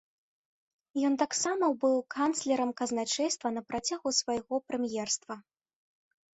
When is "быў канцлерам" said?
1.83-2.73